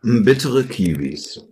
Bittere 0.00 0.62
Kiwis. 0.62 1.44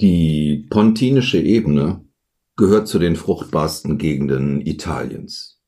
Die 0.00 0.66
pontinische 0.68 1.38
Ebene 1.38 2.04
gehört 2.56 2.88
zu 2.88 2.98
den 2.98 3.14
fruchtbarsten 3.14 3.96
Gegenden 3.96 4.60
Italiens. 4.60 5.60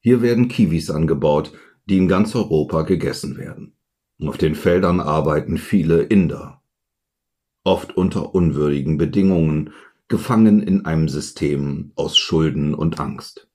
Hier 0.00 0.20
werden 0.20 0.48
Kiwis 0.48 0.90
angebaut, 0.90 1.52
die 1.84 1.98
in 1.98 2.08
ganz 2.08 2.34
Europa 2.34 2.82
gegessen 2.82 3.36
werden. 3.38 3.76
Auf 4.20 4.38
den 4.38 4.56
Feldern 4.56 4.98
arbeiten 4.98 5.56
viele 5.56 6.02
Inder, 6.02 6.62
oft 7.62 7.96
unter 7.96 8.34
unwürdigen 8.34 8.98
Bedingungen, 8.98 9.72
gefangen 10.08 10.60
in 10.60 10.84
einem 10.84 11.08
System 11.08 11.92
aus 11.94 12.18
Schulden 12.18 12.74
und 12.74 12.98
Angst. 12.98 13.48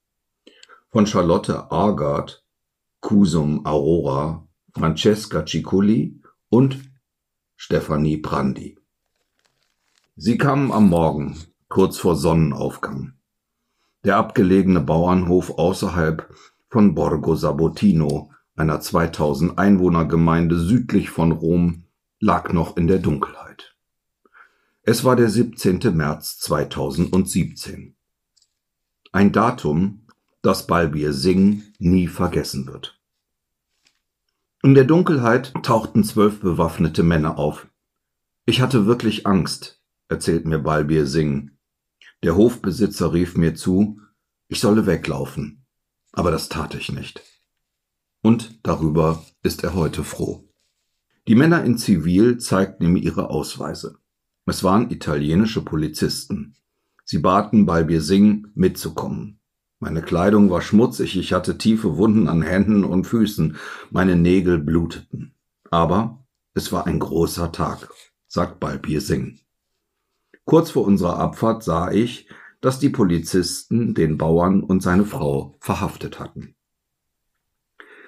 Von 0.92 1.08
Charlotte 1.08 1.72
Argard, 1.72 2.46
Cusum 3.02 3.66
Aurora, 3.66 4.48
Francesca 4.74 5.46
Ciculli 5.46 6.23
und 6.54 6.88
Stefanie 7.56 8.18
Brandi. 8.18 8.78
Sie 10.16 10.38
kamen 10.38 10.72
am 10.72 10.88
Morgen, 10.88 11.36
kurz 11.68 11.98
vor 11.98 12.16
Sonnenaufgang. 12.16 13.14
Der 14.04 14.18
abgelegene 14.18 14.80
Bauernhof 14.80 15.58
außerhalb 15.58 16.32
von 16.70 16.94
Borgo 16.94 17.34
Sabotino, 17.34 18.30
einer 18.56 18.80
2000 18.80 19.58
Einwohnergemeinde 19.58 20.60
südlich 20.60 21.10
von 21.10 21.32
Rom, 21.32 21.86
lag 22.20 22.54
noch 22.54 22.78
in 22.78 22.86
der 22.86 23.00
Dunkelheit. 23.00 23.76
Es 24.84 25.04
war 25.04 25.16
der 25.16 25.32
17. 25.32 25.80
März 25.98 26.38
2017. 26.38 27.96
Ein 29.12 29.32
Datum, 29.32 30.06
das 30.44 30.68
Balbir 30.68 31.14
Singh 31.14 31.64
nie 31.80 32.08
vergessen 32.08 32.68
wird. 32.68 33.03
In 34.66 34.76
der 34.76 34.86
Dunkelheit 34.86 35.54
tauchten 35.62 36.06
zwölf 36.06 36.40
bewaffnete 36.40 37.04
Männer 37.04 37.38
auf. 37.38 37.68
Ich 38.46 38.62
hatte 38.62 38.86
wirklich 38.86 39.28
Angst, 39.28 39.84
erzählt 40.08 40.46
mir 40.46 40.60
Balbir 40.60 41.06
Singh. 41.06 41.52
Der 42.24 42.38
Hofbesitzer 42.38 43.12
rief 43.12 43.36
mir 43.36 43.56
zu, 43.56 44.00
ich 44.48 44.62
solle 44.62 44.86
weglaufen, 44.86 45.66
aber 46.14 46.32
das 46.32 46.48
tat 46.48 46.76
ich 46.76 46.94
nicht. 46.94 47.22
Und 48.22 48.66
darüber 48.66 49.26
ist 49.42 49.66
er 49.66 49.74
heute 49.74 50.06
froh. 50.06 50.48
Die 51.28 51.36
Männer 51.36 51.66
in 51.66 51.78
Zivil 51.78 52.38
zeigten 52.38 52.86
ihm 52.86 52.96
ihre 52.96 53.32
Ausweise. 53.32 53.98
Es 54.46 54.64
waren 54.64 54.90
italienische 54.92 55.62
Polizisten. 55.66 56.56
Sie 57.04 57.20
baten 57.20 57.66
Balbir 57.66 58.02
Singh 58.02 58.48
mitzukommen. 58.56 59.42
Meine 59.84 60.02
Kleidung 60.02 60.50
war 60.50 60.62
schmutzig, 60.62 61.18
ich 61.18 61.34
hatte 61.34 61.58
tiefe 61.58 61.98
Wunden 61.98 62.30
an 62.30 62.42
Händen 62.42 62.86
und 62.86 63.04
Füßen, 63.04 63.58
meine 63.92 64.16
Nägel 64.16 64.58
bluteten. 64.58 65.34
Aber 65.72 66.24
es 66.54 66.72
war 66.72 66.88
ein 66.88 67.00
großer 67.00 67.52
Tag, 67.52 67.90
sagt 68.26 68.62
Balbir 68.62 69.02
Singh. 69.02 69.42
Kurz 70.46 70.72
vor 70.72 70.86
unserer 70.86 71.20
Abfahrt 71.20 71.66
sah 71.66 71.92
ich, 71.92 72.30
dass 72.62 72.80
die 72.80 72.88
Polizisten 72.88 73.94
den 73.94 74.18
Bauern 74.18 74.64
und 74.64 74.82
seine 74.82 75.04
Frau 75.04 75.58
verhaftet 75.60 76.18
hatten. 76.18 76.56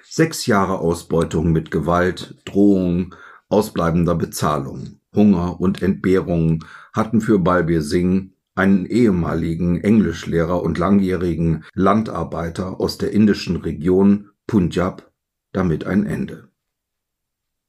Sechs 0.02 0.46
Jahre 0.46 0.78
Ausbeutung 0.78 1.52
mit 1.52 1.70
Gewalt, 1.70 2.36
Drohung, 2.46 3.14
ausbleibender 3.50 4.14
Bezahlung, 4.14 5.00
Hunger 5.14 5.60
und 5.60 5.82
Entbehrungen 5.82 6.64
hatten 6.94 7.20
für 7.20 7.38
Balbir 7.38 7.82
Singh 7.82 8.30
einen 8.56 8.86
ehemaligen 8.86 9.80
Englischlehrer 9.80 10.62
und 10.62 10.78
langjährigen 10.78 11.64
Landarbeiter 11.74 12.80
aus 12.80 12.98
der 12.98 13.12
indischen 13.12 13.56
Region 13.56 14.30
Punjab 14.46 15.12
damit 15.52 15.84
ein 15.84 16.04
Ende. 16.04 16.48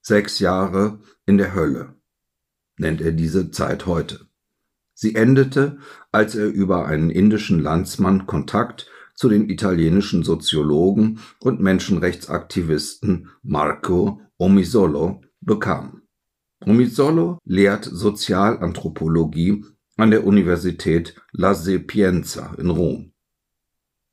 Sechs 0.01 0.39
Jahre 0.39 0.99
in 1.25 1.37
der 1.37 1.53
Hölle 1.53 1.95
nennt 2.77 3.01
er 3.01 3.11
diese 3.11 3.51
Zeit 3.51 3.85
heute. 3.85 4.27
Sie 4.93 5.15
endete, 5.15 5.77
als 6.11 6.35
er 6.35 6.47
über 6.47 6.85
einen 6.85 7.09
indischen 7.09 7.59
Landsmann 7.59 8.25
Kontakt 8.25 8.89
zu 9.13 9.29
den 9.29 9.49
italienischen 9.49 10.23
Soziologen 10.23 11.19
und 11.39 11.59
Menschenrechtsaktivisten 11.59 13.29
Marco 13.43 14.21
Omisolo 14.37 15.21
bekam. 15.41 16.03
Omisolo 16.65 17.39
lehrt 17.43 17.85
Sozialanthropologie 17.85 19.65
an 19.97 20.11
der 20.11 20.25
Universität 20.25 21.15
La 21.31 21.53
Sapienza 21.53 22.55
in 22.57 22.69
Rom. 22.69 23.13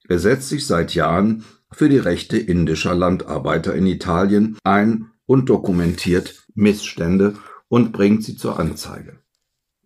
Er 0.08 0.18
setzt 0.18 0.48
sich 0.48 0.66
seit 0.66 0.94
Jahren 0.94 1.44
für 1.70 1.88
die 1.88 1.98
Rechte 1.98 2.36
indischer 2.38 2.94
Landarbeiter 2.94 3.74
in 3.74 3.86
Italien 3.86 4.58
ein 4.64 5.10
und 5.26 5.48
dokumentiert 5.48 6.46
Missstände 6.54 7.34
und 7.68 7.92
bringt 7.92 8.24
sie 8.24 8.36
zur 8.36 8.58
Anzeige. 8.58 9.20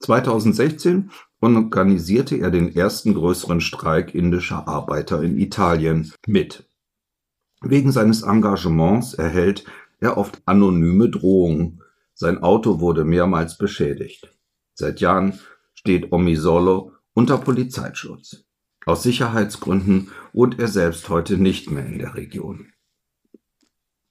2016 0.01 1.11
organisierte 1.41 2.37
er 2.37 2.51
den 2.51 2.75
ersten 2.75 3.15
größeren 3.15 3.61
Streik 3.61 4.15
indischer 4.15 4.69
Arbeiter 4.69 5.23
in 5.23 5.39
Italien 5.39 6.13
mit. 6.27 6.69
Wegen 7.61 7.91
seines 7.91 8.23
Engagements 8.23 9.15
erhält 9.15 9.65
er 10.01 10.17
oft 10.17 10.41
anonyme 10.47 11.11
Drohungen. 11.11 11.83
Sein 12.15 12.43
Auto 12.43 12.81
wurde 12.81 13.05
mehrmals 13.05 13.59
beschädigt. 13.59 14.31
Seit 14.75 15.01
Jahren 15.01 15.41
steht 15.79 16.11
Omisolo 16.11 16.91
unter 17.15 17.39
Polizeischutz. 17.39 18.45
Aus 18.85 19.05
Sicherheitsgründen 19.05 20.11
wohnt 20.33 20.59
er 20.59 20.67
selbst 20.67 21.09
heute 21.09 21.39
nicht 21.39 21.71
mehr 21.71 21.87
in 21.87 22.01
der 22.01 22.17
Region. 22.17 22.73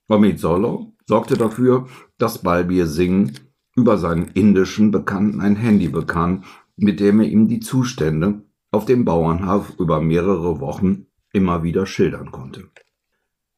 Omisolo 0.07 0.93
sorgte 1.05 1.35
dafür, 1.35 1.89
dass 2.17 2.41
Balbir 2.41 2.87
Singh 2.87 3.33
über 3.75 3.97
seinen 3.97 4.29
indischen 4.29 4.91
Bekannten 4.91 5.41
ein 5.41 5.57
Handy 5.57 5.89
bekam, 5.89 6.45
mit 6.77 7.01
dem 7.01 7.19
er 7.19 7.27
ihm 7.27 7.49
die 7.49 7.59
Zustände 7.59 8.43
auf 8.71 8.85
dem 8.85 9.03
Bauernhof 9.03 9.73
über 9.77 9.99
mehrere 9.99 10.61
Wochen 10.61 11.07
immer 11.33 11.63
wieder 11.63 11.85
schildern 11.85 12.31
konnte. 12.31 12.69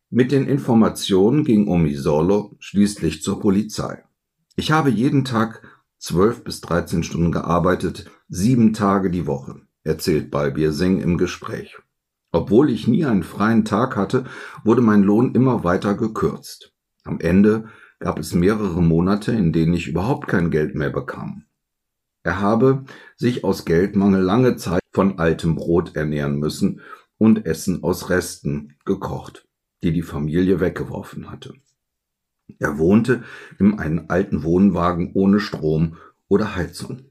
Mit 0.10 0.32
den 0.32 0.48
Informationen 0.48 1.44
ging 1.44 1.68
Omisolo 1.68 2.56
schließlich 2.58 3.22
zur 3.22 3.40
Polizei. 3.40 4.04
Ich 4.56 4.72
habe 4.72 4.90
jeden 4.90 5.26
Tag 5.26 5.79
zwölf 6.00 6.44
bis 6.44 6.62
dreizehn 6.62 7.04
Stunden 7.04 7.32
gearbeitet, 7.32 8.10
sieben 8.28 8.74
Tage 8.74 9.12
die 9.12 9.28
Woche, 9.28 9.62
erzählt 9.84 10.32
Balbir 10.32 10.72
Singh 10.72 11.04
im 11.04 11.18
Gespräch. 11.18 11.78
Obwohl 12.32 12.70
ich 12.70 12.88
nie 12.88 13.06
einen 13.06 13.24
freien 13.24 13.66
Tag 13.66 13.96
hatte, 13.96 14.26
wurde 14.64 14.82
mein 14.82 15.04
Lohn 15.04 15.36
immer 15.36 15.64
weiter 15.64 15.96
gekürzt. 15.96 16.74
Am 17.04 17.20
Ende 17.20 17.70
gab 18.00 18.20
es 18.20 18.34
mehrere 18.34 18.82
Monate, 18.82 19.32
in 19.32 19.52
denen 19.52 19.74
ich 19.74 19.88
überhaupt 19.88 20.28
kein 20.28 20.52
Geld 20.52 20.76
mehr 20.76 20.90
bekam. 20.90 21.46
Er 22.24 22.40
habe 22.40 22.86
sich 23.16 23.44
aus 23.44 23.66
Geldmangel 23.66 24.22
lange 24.22 24.56
Zeit 24.56 24.82
von 24.92 25.20
altem 25.20 25.56
Brot 25.56 25.96
ernähren 25.96 26.38
müssen 26.38 26.82
und 27.18 27.46
Essen 27.46 27.84
aus 27.84 28.10
Resten 28.10 28.76
gekocht, 28.86 29.48
die 29.84 29.92
die 29.92 30.02
Familie 30.02 30.60
weggeworfen 30.60 31.30
hatte. 31.30 31.54
Er 32.60 32.78
wohnte 32.78 33.24
in 33.60 33.80
einem 33.80 34.06
alten 34.08 34.44
Wohnwagen 34.44 35.12
ohne 35.14 35.40
Strom 35.40 35.98
oder 36.28 36.56
Heizung. 36.56 37.10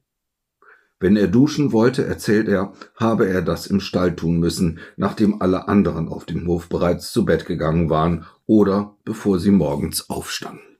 Wenn 1.00 1.16
er 1.16 1.28
duschen 1.28 1.72
wollte, 1.72 2.04
erzählt 2.04 2.48
er, 2.48 2.72
habe 2.96 3.28
er 3.28 3.42
das 3.42 3.68
im 3.68 3.78
Stall 3.78 4.16
tun 4.16 4.40
müssen, 4.40 4.80
nachdem 4.96 5.40
alle 5.40 5.68
anderen 5.68 6.08
auf 6.08 6.24
dem 6.24 6.46
Hof 6.48 6.68
bereits 6.68 7.12
zu 7.12 7.24
Bett 7.24 7.46
gegangen 7.46 7.88
waren 7.88 8.26
oder 8.46 8.96
bevor 9.04 9.38
sie 9.38 9.52
morgens 9.52 10.10
aufstanden. 10.10 10.78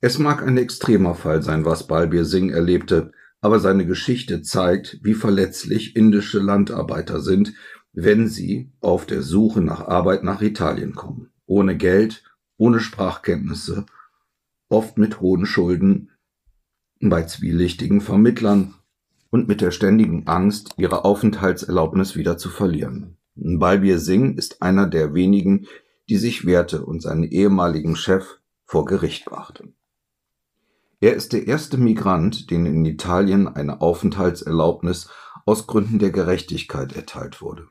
Es 0.00 0.18
mag 0.18 0.42
ein 0.42 0.56
extremer 0.56 1.14
Fall 1.14 1.42
sein, 1.42 1.64
was 1.64 1.86
Balbir 1.86 2.24
Singh 2.24 2.52
erlebte, 2.52 3.12
aber 3.42 3.60
seine 3.60 3.86
Geschichte 3.86 4.42
zeigt, 4.42 4.98
wie 5.02 5.14
verletzlich 5.14 5.94
indische 5.94 6.38
Landarbeiter 6.38 7.20
sind, 7.20 7.52
wenn 7.92 8.26
sie 8.26 8.72
auf 8.80 9.04
der 9.04 9.22
Suche 9.22 9.60
nach 9.60 9.80
Arbeit 9.86 10.24
nach 10.24 10.40
Italien 10.40 10.94
kommen. 10.94 11.30
Ohne 11.44 11.76
Geld, 11.76 12.24
ohne 12.62 12.78
Sprachkenntnisse, 12.78 13.86
oft 14.68 14.96
mit 14.96 15.20
hohen 15.20 15.46
Schulden, 15.46 16.12
bei 17.00 17.24
zwielichtigen 17.24 18.00
Vermittlern 18.00 18.74
und 19.30 19.48
mit 19.48 19.60
der 19.60 19.72
ständigen 19.72 20.28
Angst, 20.28 20.70
ihre 20.76 21.04
Aufenthaltserlaubnis 21.04 22.14
wieder 22.14 22.38
zu 22.38 22.50
verlieren. 22.50 23.16
Balbir 23.34 23.98
Singh 23.98 24.38
ist 24.38 24.62
einer 24.62 24.86
der 24.86 25.12
wenigen, 25.12 25.66
die 26.08 26.18
sich 26.18 26.46
wehrte 26.46 26.86
und 26.86 27.02
seinen 27.02 27.24
ehemaligen 27.24 27.96
Chef 27.96 28.38
vor 28.64 28.84
Gericht 28.84 29.24
brachte. 29.24 29.72
Er 31.00 31.14
ist 31.14 31.32
der 31.32 31.48
erste 31.48 31.78
Migrant, 31.78 32.48
den 32.52 32.66
in 32.66 32.84
Italien 32.84 33.48
eine 33.48 33.80
Aufenthaltserlaubnis 33.80 35.08
aus 35.46 35.66
Gründen 35.66 35.98
der 35.98 36.12
Gerechtigkeit 36.12 36.94
erteilt 36.94 37.42
wurde. 37.42 37.66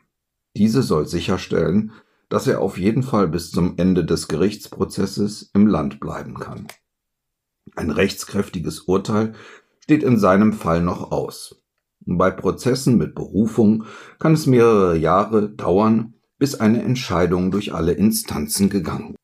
Diese 0.58 0.84
soll 0.84 1.08
sicherstellen, 1.08 1.94
dass 2.32 2.48
er 2.48 2.62
auf 2.62 2.78
jeden 2.78 3.04
Fall 3.04 3.28
bis 3.28 3.52
zum 3.52 3.74
Ende 3.78 4.06
des 4.06 4.30
Gerichtsprozesses 4.30 5.52
im 5.54 5.68
Land 5.68 6.00
bleiben 6.00 6.40
kann. 6.40 6.66
Ein 7.76 7.92
rechtskräftiges 7.92 8.80
Urteil 8.82 9.34
steht 9.82 10.02
in 10.02 10.18
seinem 10.18 10.54
Fall 10.54 10.82
noch 10.82 11.12
aus. 11.12 11.62
Bei 12.06 12.32
Prozessen 12.32 12.98
mit 12.98 13.16
Berufung 13.16 13.84
kann 14.18 14.34
es 14.34 14.48
mehrere 14.48 14.98
Jahre 14.98 15.50
dauern, 15.50 16.14
bis 16.38 16.56
eine 16.56 16.82
Entscheidung 16.84 17.52
durch 17.52 17.74
alle 17.74 17.92
Instanzen 17.92 18.70
gegangen. 18.70 19.16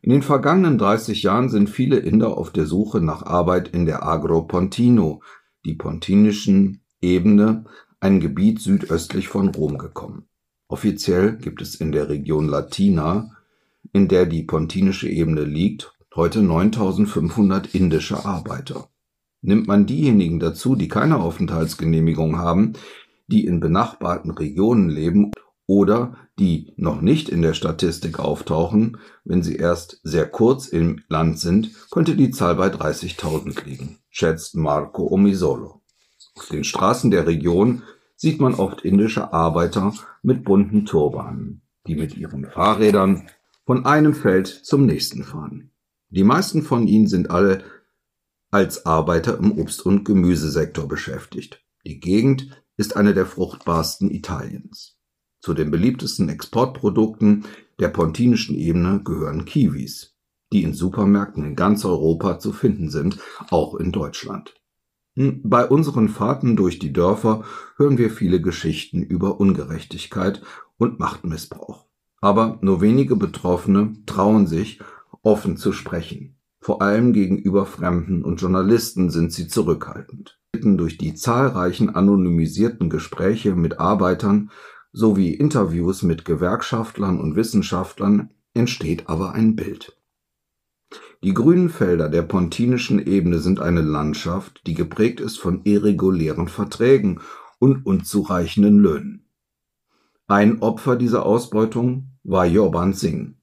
In 0.00 0.10
den 0.10 0.22
vergangenen 0.22 0.78
30 0.78 1.22
Jahren 1.22 1.50
sind 1.50 1.68
viele 1.68 1.98
Inder 1.98 2.38
auf 2.38 2.50
der 2.50 2.64
Suche 2.64 3.02
nach 3.02 3.24
Arbeit 3.24 3.68
in 3.68 3.84
der 3.84 4.04
Agro-Pontino, 4.04 5.22
die 5.66 5.74
pontinischen 5.74 6.82
Ebene, 7.02 7.66
ein 8.00 8.20
Gebiet 8.20 8.62
südöstlich 8.62 9.28
von 9.28 9.48
Rom 9.48 9.76
gekommen. 9.76 10.28
Offiziell 10.68 11.36
gibt 11.36 11.60
es 11.62 11.74
in 11.74 11.92
der 11.92 12.08
Region 12.08 12.48
Latina, 12.48 13.30
in 13.92 14.08
der 14.08 14.26
die 14.26 14.42
pontinische 14.42 15.08
Ebene 15.08 15.44
liegt, 15.44 15.92
heute 16.14 16.42
9500 16.42 17.74
indische 17.74 18.24
Arbeiter. 18.24 18.88
Nimmt 19.42 19.66
man 19.66 19.86
diejenigen 19.86 20.40
dazu, 20.40 20.74
die 20.74 20.88
keine 20.88 21.18
Aufenthaltsgenehmigung 21.18 22.38
haben, 22.38 22.74
die 23.26 23.44
in 23.44 23.60
benachbarten 23.60 24.30
Regionen 24.30 24.88
leben 24.88 25.32
oder 25.66 26.16
die 26.38 26.72
noch 26.76 27.00
nicht 27.00 27.28
in 27.28 27.42
der 27.42 27.54
Statistik 27.54 28.18
auftauchen, 28.18 28.98
wenn 29.24 29.42
sie 29.42 29.56
erst 29.56 30.00
sehr 30.02 30.26
kurz 30.26 30.66
im 30.66 31.02
Land 31.08 31.38
sind, 31.38 31.70
könnte 31.90 32.16
die 32.16 32.30
Zahl 32.30 32.56
bei 32.56 32.68
30.000 32.68 33.64
liegen, 33.64 33.98
schätzt 34.10 34.56
Marco 34.56 35.06
Omisolo. 35.06 35.82
Auf 36.36 36.48
den 36.48 36.64
Straßen 36.64 37.10
der 37.10 37.26
Region 37.26 37.82
sieht 38.24 38.40
man 38.40 38.54
oft 38.54 38.86
indische 38.86 39.34
Arbeiter 39.34 39.92
mit 40.22 40.44
bunten 40.44 40.86
Turbanen, 40.86 41.60
die 41.86 41.94
mit 41.94 42.16
ihren 42.16 42.46
Fahrrädern 42.46 43.28
von 43.66 43.84
einem 43.84 44.14
Feld 44.14 44.46
zum 44.46 44.86
nächsten 44.86 45.24
fahren. 45.24 45.72
Die 46.08 46.24
meisten 46.24 46.62
von 46.62 46.86
ihnen 46.86 47.06
sind 47.06 47.30
alle 47.30 47.62
als 48.50 48.86
Arbeiter 48.86 49.36
im 49.36 49.58
Obst- 49.58 49.84
und 49.84 50.04
Gemüsesektor 50.04 50.88
beschäftigt. 50.88 51.62
Die 51.84 52.00
Gegend 52.00 52.64
ist 52.78 52.96
eine 52.96 53.12
der 53.12 53.26
fruchtbarsten 53.26 54.10
Italiens. 54.10 54.96
Zu 55.42 55.52
den 55.52 55.70
beliebtesten 55.70 56.30
Exportprodukten 56.30 57.44
der 57.78 57.88
pontinischen 57.88 58.56
Ebene 58.56 59.02
gehören 59.04 59.44
Kiwis, 59.44 60.16
die 60.50 60.62
in 60.62 60.72
Supermärkten 60.72 61.44
in 61.44 61.56
ganz 61.56 61.84
Europa 61.84 62.38
zu 62.38 62.54
finden 62.54 62.88
sind, 62.88 63.18
auch 63.50 63.74
in 63.74 63.92
Deutschland. 63.92 64.54
Hm, 65.16 65.40
bei 65.44 65.66
unseren 65.66 66.08
Fahrten 66.08 66.56
durch 66.56 66.78
die 66.78 66.92
Dörfer 66.92 67.44
hören 67.76 67.98
wir 67.98 68.10
viele 68.10 68.40
Geschichten 68.40 69.02
über 69.02 69.40
Ungerechtigkeit 69.40 70.42
und 70.76 70.98
Machtmissbrauch. 70.98 71.86
Aber 72.20 72.58
nur 72.62 72.80
wenige 72.80 73.16
Betroffene 73.16 73.92
trauen 74.06 74.46
sich, 74.46 74.80
offen 75.22 75.56
zu 75.56 75.72
sprechen. 75.72 76.36
Vor 76.60 76.80
allem 76.82 77.12
gegenüber 77.12 77.66
Fremden 77.66 78.24
und 78.24 78.40
Journalisten 78.40 79.10
sind 79.10 79.32
sie 79.32 79.48
zurückhaltend. 79.48 80.40
Durch 80.52 80.96
die 80.96 81.14
zahlreichen 81.14 81.94
anonymisierten 81.94 82.88
Gespräche 82.88 83.54
mit 83.54 83.78
Arbeitern 83.78 84.50
sowie 84.92 85.34
Interviews 85.34 86.02
mit 86.02 86.24
Gewerkschaftlern 86.24 87.20
und 87.20 87.36
Wissenschaftlern 87.36 88.30
entsteht 88.54 89.08
aber 89.08 89.32
ein 89.32 89.56
Bild. 89.56 89.98
Die 91.24 91.32
grünen 91.32 91.70
Felder 91.70 92.10
der 92.10 92.20
pontinischen 92.20 92.98
Ebene 92.98 93.38
sind 93.38 93.58
eine 93.58 93.80
Landschaft, 93.80 94.60
die 94.66 94.74
geprägt 94.74 95.20
ist 95.20 95.38
von 95.38 95.62
irregulären 95.64 96.48
Verträgen 96.48 97.20
und 97.58 97.86
unzureichenden 97.86 98.78
Löhnen. 98.78 99.26
Ein 100.26 100.60
Opfer 100.60 100.96
dieser 100.96 101.24
Ausbeutung 101.24 102.10
war 102.24 102.44
Jorban 102.44 102.92
Singh. 102.92 103.36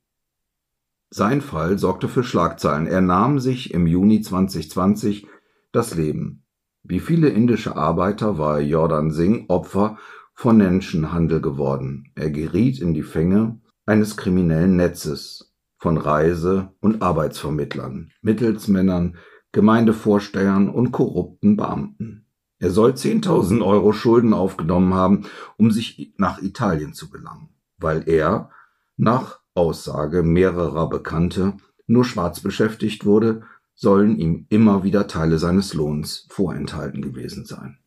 Sein 1.09 1.41
Fall 1.41 1.79
sorgte 1.79 2.07
für 2.07 2.23
Schlagzeilen. 2.23 2.85
Er 2.85 3.01
nahm 3.01 3.39
sich 3.39 3.73
im 3.73 3.87
Juni 3.87 4.21
2020 4.21 5.25
das 5.71 5.95
Leben. 5.95 6.43
Wie 6.83 6.99
viele 6.99 7.29
indische 7.29 7.77
Arbeiter 7.77 8.37
war 8.37 8.59
Jordan 8.59 9.09
Singh 9.09 9.45
Opfer 9.47 9.97
von 10.35 10.57
Menschenhandel 10.57 11.41
geworden. 11.41 12.11
Er 12.13 12.29
geriet 12.29 12.79
in 12.79 12.93
die 12.93 13.01
Fänge 13.01 13.59
eines 13.87 14.17
kriminellen 14.17 14.75
Netzes 14.75 15.50
von 15.81 15.97
Reise- 15.97 16.69
und 16.79 17.01
Arbeitsvermittlern, 17.01 18.11
Mittelsmännern, 18.21 19.17
Gemeindevorstehern 19.51 20.69
und 20.69 20.91
korrupten 20.91 21.57
Beamten. 21.57 22.27
Er 22.59 22.69
soll 22.69 22.91
10.000 22.91 23.65
Euro 23.65 23.91
Schulden 23.91 24.35
aufgenommen 24.35 24.93
haben, 24.93 25.25
um 25.57 25.71
sich 25.71 26.13
nach 26.17 26.39
Italien 26.39 26.93
zu 26.93 27.09
gelangen, 27.09 27.49
weil 27.79 28.07
er, 28.07 28.51
nach 28.95 29.39
Aussage 29.55 30.21
mehrerer 30.21 30.87
Bekannte, 30.87 31.57
nur 31.87 32.05
schwarz 32.05 32.41
beschäftigt 32.41 33.03
wurde, 33.03 33.41
sollen 33.73 34.19
ihm 34.19 34.45
immer 34.49 34.83
wieder 34.83 35.07
Teile 35.07 35.39
seines 35.39 35.73
Lohns 35.73 36.27
vorenthalten 36.29 37.01
gewesen 37.01 37.45
sein. 37.45 37.79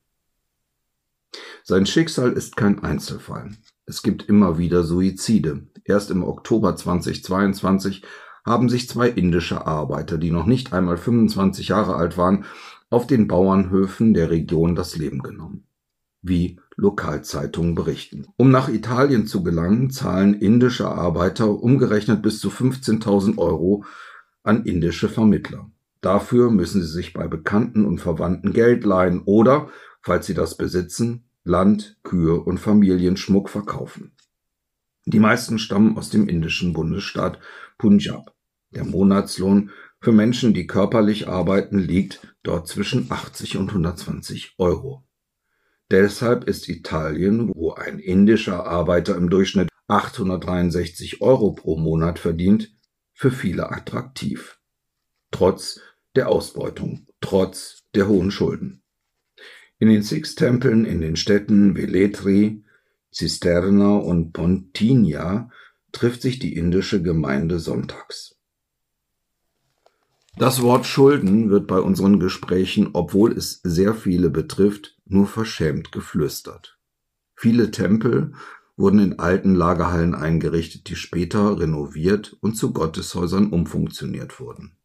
Sein 1.63 1.87
Schicksal 1.87 2.33
ist 2.33 2.57
kein 2.57 2.83
Einzelfall. 2.83 3.53
Es 3.87 4.03
gibt 4.03 4.29
immer 4.29 4.59
wieder 4.59 4.83
Suizide. 4.83 5.67
Erst 5.85 6.11
im 6.11 6.25
Oktober 6.25 6.75
2022 6.75 8.03
haben 8.45 8.69
sich 8.69 8.89
zwei 8.89 9.09
indische 9.09 9.67
Arbeiter, 9.67 10.19
die 10.19 10.31
noch 10.31 10.47
nicht 10.47 10.73
einmal 10.73 10.97
25 10.97 11.69
Jahre 11.69 11.97
alt 11.97 12.17
waren, 12.17 12.45
auf 12.91 13.07
den 13.07 13.27
Bauernhöfen 13.27 14.15
der 14.15 14.31
Region 14.31 14.75
das 14.75 14.97
Leben 14.97 15.21
genommen. 15.21 15.67
Wie 16.23 16.59
Lokalzeitungen 16.77 17.75
berichten. 17.75 18.27
Um 18.37 18.51
nach 18.51 18.69
Italien 18.69 19.27
zu 19.27 19.43
gelangen, 19.43 19.91
zahlen 19.91 20.35
indische 20.35 20.89
Arbeiter 20.89 21.51
umgerechnet 21.51 22.23
bis 22.23 22.41
zu 22.41 22.49
15.000 22.49 23.37
Euro 23.39 23.85
an 24.43 24.65
indische 24.65 25.09
Vermittler. 25.09 25.71
Dafür 26.01 26.51
müssen 26.51 26.83
sie 26.83 26.89
sich 26.89 27.13
bei 27.13 27.29
Bekannten 27.29 27.85
und 27.85 27.99
Verwandten 27.99 28.53
Geld 28.53 28.85
leihen 28.85 29.23
oder, 29.25 29.69
falls 30.03 30.27
sie 30.27 30.35
das 30.35 30.57
besitzen, 30.57 31.25
Land, 31.45 31.99
Kühe 32.03 32.41
und 32.41 32.59
Familienschmuck 32.59 33.51
verkaufen. 33.51 34.13
Die 35.05 35.19
meisten 35.19 35.59
stammen 35.59 35.99
aus 35.99 36.09
dem 36.09 36.29
indischen 36.29 36.73
Bundesstaat 36.73 37.39
Punjab. 37.77 38.35
Der 38.71 38.85
Monatslohn 38.85 39.71
für 40.01 40.13
Menschen, 40.13 40.55
die 40.55 40.67
körperlich 40.67 41.29
arbeiten, 41.29 41.79
liegt 41.79 42.35
dort 42.43 42.67
zwischen 42.69 43.11
80 43.11 43.59
und 43.59 43.69
120 43.69 44.55
Euro. 44.59 45.05
Deshalb 45.91 46.45
ist 46.45 46.69
Italien, 46.69 47.53
wo 47.55 47.73
ein 47.75 47.99
indischer 47.99 48.67
Arbeiter 48.67 49.15
im 49.15 49.29
Durchschnitt 49.29 49.69
863 49.87 51.21
Euro 51.21 51.53
pro 51.53 51.77
Monat 51.77 52.19
verdient, 52.19 52.73
für 53.13 53.31
viele 53.31 53.71
attraktiv. 53.71 54.59
Trotz 55.31 55.81
der 56.17 56.29
Ausbeutung, 56.29 57.07
trotz 57.21 57.83
der 57.95 58.09
hohen 58.09 58.31
Schulden. 58.31 58.84
In 59.79 59.89
den 59.89 60.03
Six-Tempeln 60.03 60.85
in 60.85 61.01
den 61.01 61.17
Städten 61.17 61.77
Velletri, 61.77 62.65
Cisterna 63.13 63.97
und 63.97 64.33
Pontinia 64.33 65.51
trifft 65.93 66.23
sich 66.23 66.39
die 66.39 66.57
indische 66.57 67.03
Gemeinde 67.03 67.59
sonntags. 67.59 68.37
Das 70.37 70.63
Wort 70.63 70.85
Schulden 70.85 71.51
wird 71.51 71.69
bei 71.69 71.79
unseren 71.79 72.19
Gesprächen, 72.19 72.91
obwohl 72.93 73.33
es 73.33 73.61
sehr 73.63 73.95
viele 73.95 74.31
betrifft, 74.31 74.97
nur 75.05 75.29
verschämt 75.29 75.93
geflüstert. 75.93 76.77
Viele 77.37 77.71
Tempel 77.71 78.33
wurden 78.77 78.99
in 78.99 79.19
alten 79.21 79.55
Lagerhallen 79.55 80.15
eingerichtet, 80.15 80.89
die 80.89 80.97
später 80.97 81.61
renoviert 81.61 82.37
und 82.41 82.57
zu 82.57 82.73
Gotteshäusern 82.73 83.51
umfunktioniert 83.51 84.41
wurden. 84.41 84.77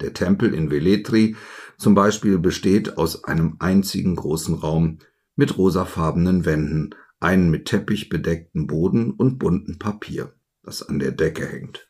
Der 0.00 0.12
Tempel 0.12 0.54
in 0.54 0.70
Velletri 0.70 1.36
zum 1.80 1.94
Beispiel 1.94 2.38
besteht 2.38 2.98
aus 2.98 3.24
einem 3.24 3.56
einzigen 3.58 4.14
großen 4.14 4.54
Raum 4.54 4.98
mit 5.34 5.56
rosafarbenen 5.56 6.44
Wänden, 6.44 6.90
einen 7.20 7.50
mit 7.50 7.64
Teppich 7.64 8.10
bedeckten 8.10 8.66
Boden 8.66 9.12
und 9.12 9.38
bunten 9.38 9.78
Papier, 9.78 10.34
das 10.62 10.82
an 10.86 10.98
der 10.98 11.12
Decke 11.12 11.46
hängt. 11.46 11.88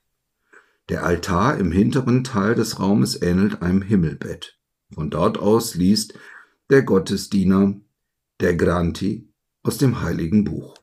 Der 0.89 1.05
Altar 1.05 1.59
im 1.59 1.73
hinteren 1.73 2.23
Teil 2.23 2.55
des 2.55 2.79
Raumes 2.79 3.21
ähnelt 3.21 3.63
einem 3.63 3.83
Himmelbett. 3.83 4.59
Von 4.95 5.11
dort 5.11 5.39
aus 5.39 5.75
liest 5.75 6.15
der 6.71 6.83
Gottesdiener 6.83 7.75
der 8.39 8.55
Granti 8.55 9.29
aus 9.65 9.77
dem 9.77 10.03
heiligen 10.03 10.45
Buch. 10.45 10.77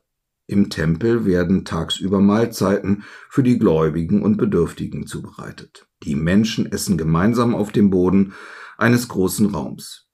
Im 0.46 0.68
Tempel 0.68 1.24
werden 1.24 1.64
tagsüber 1.64 2.20
Mahlzeiten 2.20 3.04
für 3.30 3.42
die 3.42 3.58
Gläubigen 3.58 4.22
und 4.22 4.36
Bedürftigen 4.36 5.06
zubereitet. 5.06 5.88
Die 6.02 6.14
Menschen 6.14 6.70
essen 6.70 6.98
gemeinsam 6.98 7.54
auf 7.54 7.72
dem 7.72 7.88
Boden 7.88 8.34
eines 8.78 9.08
großen 9.08 9.54
Raums. 9.54 10.08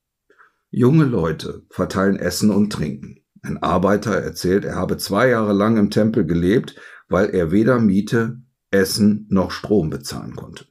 Junge 0.71 1.05
Leute 1.05 1.63
verteilen 1.71 2.17
Essen 2.17 2.51
und 2.51 2.73
Trinken. 2.73 3.21
Ein 3.43 3.63
Arbeiter 3.63 4.17
erzählt, 4.17 4.65
er 4.65 4.75
habe 4.75 4.97
zwei 4.97 5.29
Jahre 5.29 5.53
lang 5.53 5.77
im 5.77 5.91
Tempel 5.91 6.25
gelebt, 6.25 6.75
weil 7.09 7.31
er 7.31 7.53
weder 7.53 7.79
Miete, 7.79 8.41
Essen 8.71 9.27
noch 9.29 9.53
Strom 9.53 9.91
bezahlen 9.91 10.35
konnte. 10.35 10.67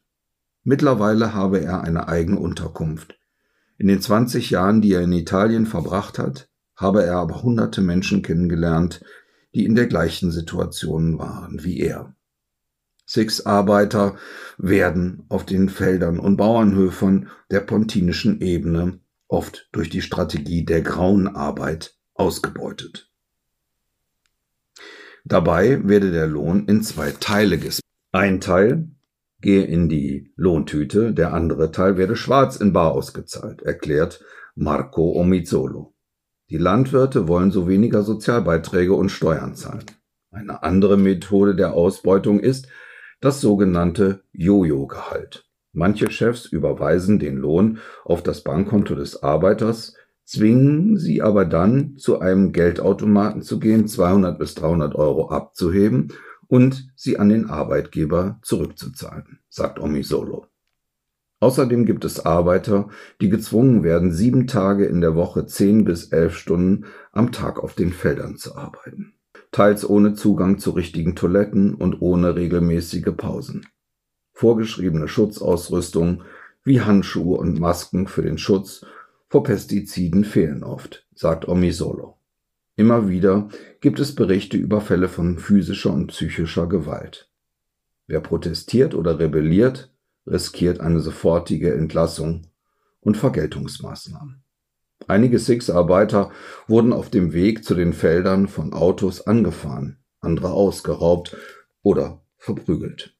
Mittlerweile 0.64 1.34
habe 1.34 1.62
er 1.62 1.82
eine 1.82 2.08
eigene 2.08 2.40
Unterkunft. 2.40 3.18
In 3.78 3.88
den 3.88 4.02
20 4.02 4.50
Jahren, 4.50 4.82
die 4.82 4.94
er 4.94 5.02
in 5.02 5.14
Italien 5.14 5.66
verbracht 5.66 6.18
hat, 6.18 6.50
habe 6.76 7.04
er 7.04 7.18
aber 7.18 7.44
hunderte 7.44 7.82
Menschen 7.82 8.24
kennengelernt, 8.24 9.04
die 9.54 9.66
in 9.66 9.76
der 9.76 9.88
gleichen 9.88 10.32
Situation 10.32 11.20
waren 11.20 11.64
wie 11.64 11.80
er. 11.80 12.16
Six-Arbeiter 13.06 14.16
werden 14.58 15.26
auf 15.30 15.46
den 15.46 15.70
Feldern 15.70 16.20
und 16.20 16.38
Bauernhöfen 16.38 17.30
der 17.52 17.60
pontinischen 17.60 18.42
Ebene 18.42 19.00
oft 19.28 19.68
durch 19.72 19.90
die 19.90 20.02
Strategie 20.02 20.66
der 20.66 20.82
grauen 20.82 21.28
Arbeit 21.28 21.96
ausgebeutet. 22.14 23.10
Dabei 25.26 25.88
werde 25.88 26.12
der 26.12 26.28
Lohn 26.28 26.68
in 26.68 26.84
zwei 26.84 27.12
Teile 27.12 27.58
gesplittet. 27.58 27.84
Ein 28.12 28.42
Teil, 28.42 28.90
gehe 29.42 29.64
in 29.64 29.90
die 29.90 30.32
Lohntüte, 30.36 31.14
der 31.14 31.34
andere 31.34 31.72
Teil 31.72 31.98
werde 31.98 32.16
schwarz 32.16 32.58
in 32.58 32.74
Bar 32.74 32.92
ausgezahlt, 32.92 33.62
erklärt 33.62 34.24
Marco 34.56 35.12
Omizolo. 35.12 35.94
Die 36.50 36.58
Landwirte 36.58 37.28
wollen 37.28 37.52
so 37.52 37.68
weniger 37.68 38.04
Sozialbeiträge 38.04 38.94
und 38.94 39.10
Steuern 39.10 39.56
zahlen. 39.56 39.86
Eine 40.32 40.64
andere 40.64 40.98
Methode 40.98 41.56
der 41.56 41.74
Ausbeutung 41.74 42.40
ist 42.40 42.68
das 43.24 43.40
sogenannte 43.40 44.22
Jojo-Gehalt. 44.34 45.46
Manche 45.72 46.12
Chefs 46.12 46.46
überweisen 46.46 47.20
den 47.20 47.38
Lohn 47.38 47.80
auf 48.04 48.22
das 48.22 48.42
Bankkonto 48.42 48.96
des 48.96 49.24
Arbeiters, 49.24 49.96
zwingen 50.26 50.98
sie 50.98 51.22
aber 51.22 51.46
dann, 51.46 51.96
zu 51.96 52.20
einem 52.20 52.52
Geldautomaten 52.52 53.42
zu 53.42 53.60
gehen, 53.60 53.88
200 53.88 54.38
bis 54.38 54.56
300 54.56 54.96
Euro 54.96 55.30
abzuheben 55.30 56.12
und 56.48 56.90
sie 56.98 57.18
an 57.18 57.30
den 57.30 57.50
Arbeitgeber 57.50 58.40
zurückzuzahlen, 58.42 59.40
sagt 59.48 59.80
Omisolo. 59.80 60.48
Außerdem 61.40 61.86
gibt 61.86 62.04
es 62.04 62.26
Arbeiter, 62.26 62.90
die 63.22 63.30
gezwungen 63.30 63.84
werden, 63.84 64.12
sieben 64.12 64.48
Tage 64.48 64.86
in 64.86 65.00
der 65.00 65.16
Woche 65.16 65.46
zehn 65.46 65.86
bis 65.86 66.12
elf 66.12 66.36
Stunden 66.36 66.86
am 67.14 67.32
Tag 67.32 67.64
auf 67.64 67.74
den 67.74 67.94
Feldern 67.94 68.36
zu 68.36 68.56
arbeiten, 68.58 69.13
teils 69.54 69.88
ohne 69.90 70.16
Zugang 70.16 70.58
zu 70.60 70.72
richtigen 70.72 71.16
Toiletten 71.16 71.74
und 71.76 72.02
ohne 72.02 72.36
regelmäßige 72.36 73.16
Pausen. 73.16 73.66
Vorgeschriebene 74.34 75.08
Schutzausrüstung 75.08 76.24
wie 76.64 76.82
Handschuhe 76.82 77.38
und 77.38 77.60
Masken 77.60 78.08
für 78.08 78.24
den 78.24 78.38
Schutz 78.38 78.86
vor 79.30 79.44
Pestiziden 79.44 80.26
fehlen 80.26 80.64
oft, 80.64 81.08
sagt 81.16 81.48
Omisolo. 81.48 82.18
Immer 82.76 83.10
wieder 83.10 83.50
gibt 83.82 84.00
es 84.00 84.16
Berichte 84.16 84.58
über 84.58 84.82
Fälle 84.82 85.08
von 85.08 85.38
physischer 85.38 85.94
und 85.94 86.08
psychischer 86.08 86.68
Gewalt. 86.68 87.30
Wer 88.08 88.20
protestiert 88.20 88.96
oder 88.96 89.20
rebelliert, 89.20 89.92
riskiert 90.26 90.80
eine 90.80 91.00
sofortige 91.00 91.74
Entlassung 91.74 92.48
und 93.02 93.18
Vergeltungsmaßnahmen. 93.18 94.43
Einige 95.08 95.40
Six-Arbeiter 95.40 96.32
wurden 96.68 96.94
auf 96.94 97.10
dem 97.10 97.34
Weg 97.34 97.64
zu 97.64 97.76
den 97.76 97.94
Feldern 97.94 98.48
von 98.48 98.74
Autos 98.74 99.28
angefahren, 99.28 99.98
andere 100.22 100.52
ausgeraubt 100.52 101.36
oder 101.82 102.22
verprügelt. 102.38 103.16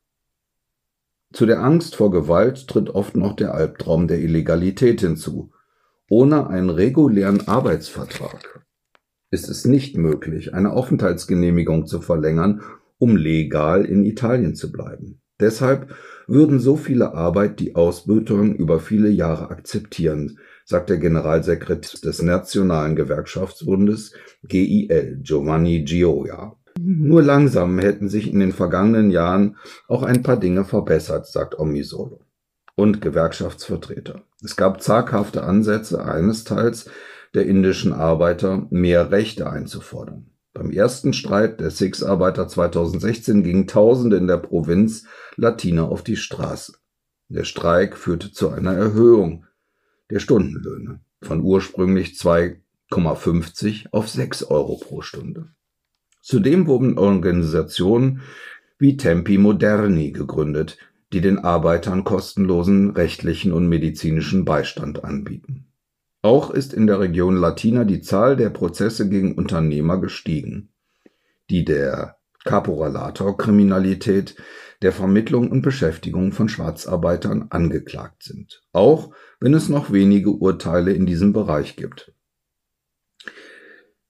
Zu 1.34 1.46
der 1.46 1.64
Angst 1.64 1.96
vor 1.96 2.12
Gewalt 2.12 2.68
tritt 2.68 2.90
oft 2.92 3.16
noch 3.16 3.36
der 3.36 3.54
Albtraum 3.54 4.08
der 4.08 4.20
Illegalität 4.20 5.02
hinzu. 5.02 5.52
Ohne 6.10 6.48
einen 6.48 6.70
regulären 6.70 7.48
Arbeitsvertrag 7.48 8.66
ist 9.32 9.50
es 9.50 9.66
nicht 9.66 9.98
möglich, 9.98 10.54
eine 10.54 10.74
Aufenthaltsgenehmigung 10.74 11.88
zu 11.88 12.02
verlängern, 12.02 12.62
um 13.00 13.16
legal 13.16 13.84
in 13.84 14.06
Italien 14.06 14.54
zu 14.54 14.72
bleiben. 14.72 15.22
Deshalb 15.40 15.96
würden 16.28 16.60
so 16.60 16.76
viele 16.76 17.14
Arbeit 17.16 17.60
die 17.60 17.76
Ausbeutung 17.76 18.56
über 18.56 18.80
viele 18.80 19.10
Jahre 19.10 19.50
akzeptieren, 19.50 20.38
sagt 20.66 20.90
der 20.90 20.98
Generalsekretär 20.98 22.00
des 22.02 22.22
Nationalen 22.22 22.96
Gewerkschaftsbundes 22.96 24.14
GIL, 24.44 25.20
Giovanni 25.22 25.84
Gioia. 25.84 26.56
Nur 26.80 27.22
langsam 27.22 27.78
hätten 27.80 28.10
sich 28.10 28.32
in 28.32 28.40
den 28.40 28.52
vergangenen 28.52 29.12
Jahren 29.12 29.58
auch 29.88 30.04
ein 30.04 30.24
paar 30.24 30.38
Dinge 30.38 30.66
verbessert, 30.66 31.28
sagt 31.28 31.60
Omisolo 31.60 32.22
und 32.76 33.02
Gewerkschaftsvertreter. 33.02 34.24
Es 34.44 34.56
gab 34.56 34.82
zaghafte 34.82 35.44
Ansätze 35.44 36.04
eines 36.04 36.44
Teils 36.44 36.90
der 37.34 37.46
indischen 37.46 37.94
Arbeiter, 37.94 38.68
mehr 38.70 39.12
Rechte 39.12 39.50
einzufordern. 39.50 40.30
Beim 40.54 40.70
ersten 40.70 41.14
Streit 41.14 41.60
der 41.60 41.72
Six-Arbeiter 41.72 42.48
2016 42.48 43.44
gingen 43.44 43.68
Tausende 43.68 44.18
in 44.18 44.28
der 44.28 44.38
Provinz 44.38 45.06
Latina 45.36 45.84
auf 45.84 46.04
die 46.04 46.16
Straße. 46.16 46.74
Der 47.30 47.44
Streik 47.44 47.98
führte 47.98 48.32
zu 48.32 48.50
einer 48.50 48.74
Erhöhung 48.74 49.46
der 50.10 50.20
Stundenlöhne 50.20 51.00
von 51.22 51.42
ursprünglich 51.42 52.10
2,50 52.20 53.88
auf 53.92 54.10
6 54.10 54.44
Euro 54.44 54.78
pro 54.78 55.02
Stunde. 55.02 55.50
Zudem 56.22 56.68
wurden 56.68 56.98
Organisationen 56.98 58.22
wie 58.78 58.98
Tempi 58.98 59.38
Moderni 59.38 60.12
gegründet, 60.12 60.78
die 61.12 61.22
den 61.22 61.40
Arbeitern 61.40 62.04
kostenlosen 62.04 62.92
rechtlichen 62.92 63.54
und 63.54 63.68
medizinischen 63.68 64.46
Beistand 64.46 65.04
anbieten. 65.04 65.68
Auch 66.22 66.52
ist 66.52 66.74
in 66.74 66.88
der 66.88 67.00
Region 67.00 67.36
Latina 67.36 67.84
die 67.84 68.02
Zahl 68.02 68.36
der 68.36 68.50
Prozesse 68.50 69.10
gegen 69.10 69.36
Unternehmer 69.36 70.00
gestiegen, 70.00 70.70
die 71.50 71.66
der 71.66 72.18
Caporalator-Kriminalität, 72.46 74.36
der 74.84 74.92
Vermittlung 74.92 75.50
und 75.50 75.62
Beschäftigung 75.62 76.32
von 76.32 76.50
Schwarzarbeitern 76.50 77.48
angeklagt 77.50 78.24
sind, 78.24 78.64
auch 78.72 79.14
wenn 79.40 79.54
es 79.54 79.70
noch 79.70 79.92
wenige 79.92 80.32
Urteile 80.32 80.94
in 80.94 81.06
diesem 81.06 81.34
Bereich 81.34 81.76
gibt. 81.76 82.14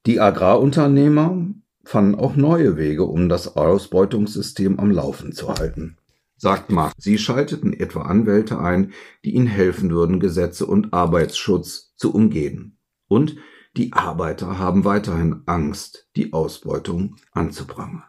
Die 0.05 0.19
Agrarunternehmer 0.19 1.47
fanden 1.85 2.15
auch 2.15 2.35
neue 2.35 2.75
Wege, 2.75 3.05
um 3.05 3.29
das 3.29 3.55
Ausbeutungssystem 3.55 4.79
am 4.79 4.91
Laufen 4.91 5.31
zu 5.31 5.53
halten 5.53 5.97
sagt 6.43 6.71
Mark. 6.71 6.93
Sie 6.97 7.17
schalteten 7.17 7.71
etwa 7.73 8.01
Anwälte 8.01 8.59
ein, 8.59 8.91
die 9.23 9.33
ihnen 9.33 9.47
helfen 9.47 9.89
würden, 9.91 10.19
Gesetze 10.19 10.65
und 10.65 10.93
Arbeitsschutz 10.93 11.93
zu 11.95 12.13
umgehen. 12.13 12.77
Und 13.07 13.37
die 13.77 13.93
Arbeiter 13.93 14.59
haben 14.59 14.83
weiterhin 14.83 15.43
Angst, 15.45 16.09
die 16.17 16.33
Ausbeutung 16.33 17.15
anzuprangern. 17.31 18.03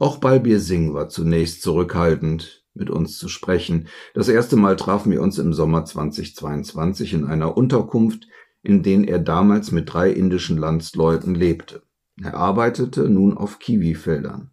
Auch 0.00 0.16
Balbir 0.16 0.60
Singh 0.60 0.94
war 0.94 1.10
zunächst 1.10 1.60
zurückhaltend, 1.60 2.64
mit 2.72 2.88
uns 2.88 3.18
zu 3.18 3.28
sprechen. 3.28 3.88
Das 4.14 4.28
erste 4.28 4.56
Mal 4.56 4.76
trafen 4.76 5.12
wir 5.12 5.20
uns 5.20 5.36
im 5.36 5.52
Sommer 5.52 5.84
2022 5.84 7.12
in 7.12 7.26
einer 7.26 7.54
Unterkunft, 7.54 8.26
in 8.62 8.82
der 8.82 9.06
er 9.06 9.18
damals 9.18 9.72
mit 9.72 9.92
drei 9.92 10.10
indischen 10.10 10.56
Landsleuten 10.56 11.34
lebte. 11.34 11.82
Er 12.18 12.32
arbeitete 12.32 13.10
nun 13.10 13.36
auf 13.36 13.58
Kiwifeldern. 13.58 14.52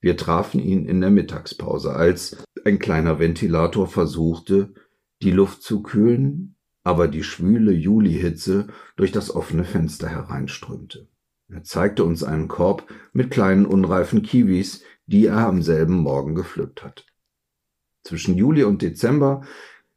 Wir 0.00 0.16
trafen 0.16 0.58
ihn 0.58 0.84
in 0.84 1.00
der 1.00 1.10
Mittagspause, 1.10 1.94
als 1.94 2.42
ein 2.64 2.80
kleiner 2.80 3.20
Ventilator 3.20 3.86
versuchte, 3.86 4.74
die 5.22 5.30
Luft 5.30 5.62
zu 5.62 5.80
kühlen, 5.80 6.56
aber 6.82 7.06
die 7.06 7.22
schwüle 7.22 7.70
Julihitze 7.70 8.66
durch 8.96 9.12
das 9.12 9.32
offene 9.32 9.62
Fenster 9.62 10.08
hereinströmte. 10.08 11.06
Er 11.52 11.64
zeigte 11.64 12.04
uns 12.04 12.22
einen 12.22 12.48
Korb 12.48 12.86
mit 13.12 13.30
kleinen 13.30 13.66
unreifen 13.66 14.22
Kiwis, 14.22 14.82
die 15.06 15.26
er 15.26 15.46
am 15.46 15.62
selben 15.62 15.98
Morgen 15.98 16.34
gepflückt 16.34 16.84
hat. 16.84 17.06
Zwischen 18.02 18.36
Juli 18.36 18.64
und 18.64 18.82
Dezember 18.82 19.42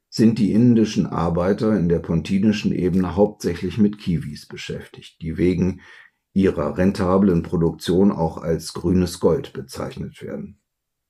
sind 0.09 0.39
die 0.39 0.51
indischen 0.51 1.05
Arbeiter 1.05 1.77
in 1.77 1.89
der 1.89 1.99
pontinischen 1.99 2.71
Ebene 2.71 3.15
hauptsächlich 3.15 3.77
mit 3.77 3.97
Kiwis 3.97 4.47
beschäftigt, 4.47 5.21
die 5.21 5.37
wegen 5.37 5.81
ihrer 6.33 6.77
rentablen 6.77 7.43
Produktion 7.43 8.11
auch 8.11 8.37
als 8.37 8.73
grünes 8.73 9.19
Gold 9.19 9.53
bezeichnet 9.53 10.21
werden. 10.21 10.59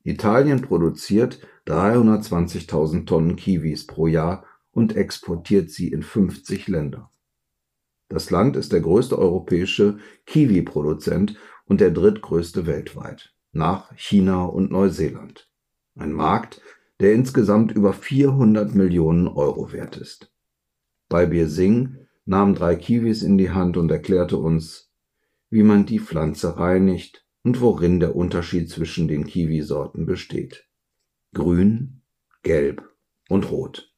Italien 0.04 0.62
produziert 0.62 1.40
320.000 1.68 3.06
Tonnen 3.06 3.36
Kiwis 3.38 3.88
pro 3.88 4.08
Jahr 4.08 4.46
und 4.72 4.96
exportiert 4.96 5.70
sie 5.70 5.88
in 5.88 6.04
50 6.04 6.68
Länder. 6.68 7.10
Das 8.14 8.30
Land 8.30 8.56
ist 8.56 8.72
der 8.72 8.82
größte 8.82 9.18
europäische 9.18 9.98
Kiwi-Produzent 10.28 11.36
und 11.66 11.82
der 11.82 11.90
drittgrößte 11.90 12.68
weltweit, 12.68 13.34
nach 13.54 13.92
China 13.96 14.46
und 14.46 14.70
Neuseeland. 14.70 15.50
Ein 15.96 16.12
Markt, 16.12 16.62
der 17.00 17.14
insgesamt 17.14 17.72
über 17.72 17.92
400 17.92 18.76
Millionen 18.76 19.28
Euro 19.28 19.72
wert 19.72 19.98
ist. 19.98 20.32
Balbir 21.10 21.48
Singh 21.48 22.06
nahm 22.26 22.54
drei 22.54 22.76
Kiwis 22.76 23.24
in 23.24 23.40
die 23.40 23.50
Hand 23.50 23.78
und 23.78 23.90
erklärte 23.90 24.38
uns, 24.38 24.92
wie 25.50 25.64
man 25.64 25.88
die 25.88 26.00
Pflanze 26.00 26.60
reinigt 26.60 27.26
und 27.42 27.62
worin 27.62 28.00
der 28.00 28.16
Unterschied 28.16 28.70
zwischen 28.70 29.08
den 29.08 29.26
Kiwisorten 29.26 30.06
besteht. 30.06 30.68
Grün, 31.34 32.04
gelb 32.44 32.88
und 33.28 33.50
rot. 33.50 33.92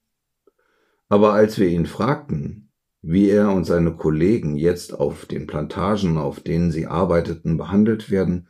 Aber 1.09 1.33
als 1.33 1.59
wir 1.59 1.67
ihn 1.67 1.85
fragten, 1.85 2.64
wie 3.07 3.29
er 3.29 3.51
und 3.51 3.65
seine 3.65 3.95
Kollegen 3.95 4.55
jetzt 4.55 4.99
auf 4.99 5.27
den 5.27 5.45
Plantagen, 5.45 6.17
auf 6.17 6.39
denen 6.39 6.71
sie 6.71 6.87
arbeiteten, 6.87 7.55
behandelt 7.55 8.09
werden, 8.09 8.47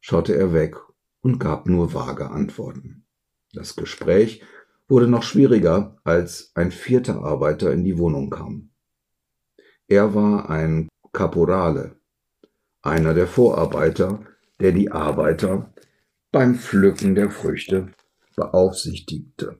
schaute 0.00 0.36
er 0.36 0.52
weg 0.52 0.76
und 1.22 1.40
gab 1.40 1.66
nur 1.66 1.92
vage 1.92 2.30
Antworten. 2.30 3.04
Das 3.52 3.74
Gespräch 3.74 4.44
wurde 4.86 5.08
noch 5.08 5.24
schwieriger, 5.24 5.98
als 6.04 6.52
ein 6.54 6.70
vierter 6.70 7.24
Arbeiter 7.24 7.72
in 7.72 7.82
die 7.82 7.98
Wohnung 7.98 8.30
kam. 8.30 8.70
Er 9.88 10.14
war 10.14 10.50
ein 10.50 10.88
Caporale, 11.12 11.96
einer 12.82 13.12
der 13.12 13.26
Vorarbeiter, 13.26 14.24
der 14.60 14.70
die 14.70 14.92
Arbeiter 14.92 15.74
beim 16.30 16.54
Pflücken 16.54 17.16
der 17.16 17.30
Früchte 17.32 17.90
beaufsichtigte. 18.36 19.58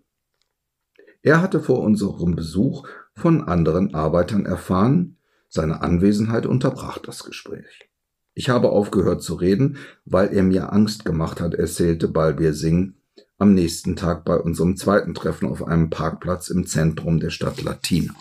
Er 1.22 1.40
hatte 1.40 1.60
vor 1.60 1.80
unserem 1.80 2.36
Besuch 2.36 2.86
von 3.14 3.42
anderen 3.42 3.94
Arbeitern 3.94 4.46
erfahren, 4.46 5.16
seine 5.48 5.82
Anwesenheit 5.82 6.46
unterbrach 6.46 6.98
das 6.98 7.24
Gespräch. 7.24 7.88
Ich 8.34 8.50
habe 8.50 8.70
aufgehört 8.70 9.22
zu 9.22 9.34
reden, 9.34 9.78
weil 10.04 10.28
er 10.28 10.42
mir 10.42 10.72
Angst 10.72 11.04
gemacht 11.04 11.40
hat, 11.40 11.54
erzählte 11.54 12.08
Balbir 12.08 12.52
Singh, 12.52 12.92
am 13.38 13.54
nächsten 13.54 13.96
Tag 13.96 14.24
bei 14.24 14.36
unserem 14.36 14.76
zweiten 14.76 15.14
Treffen 15.14 15.48
auf 15.48 15.66
einem 15.66 15.90
Parkplatz 15.90 16.48
im 16.48 16.66
Zentrum 16.66 17.20
der 17.20 17.30
Stadt 17.30 17.62
Latina. 17.62 18.14